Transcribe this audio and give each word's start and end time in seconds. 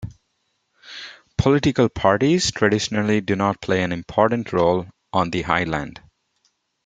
Political 1.37 1.89
parties 1.89 2.49
traditionally 2.49 3.21
do 3.21 3.35
not 3.35 3.61
play 3.61 3.83
an 3.83 3.91
important 3.91 4.51
role 4.51 4.87
on 5.13 5.29
the 5.29 5.45
Island. 5.45 6.01